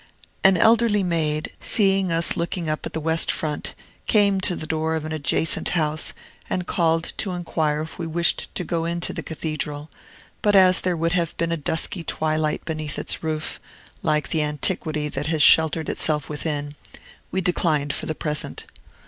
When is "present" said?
18.15-18.65